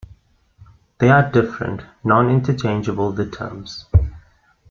[0.97, 3.85] They are different, non-interchangeable the terms.